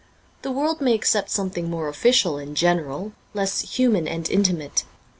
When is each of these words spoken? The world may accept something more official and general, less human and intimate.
The 0.41 0.49
world 0.51 0.81
may 0.81 0.95
accept 0.95 1.29
something 1.29 1.69
more 1.69 1.87
official 1.87 2.39
and 2.39 2.57
general, 2.57 3.11
less 3.35 3.61
human 3.77 4.07
and 4.07 4.27
intimate. 4.31 4.83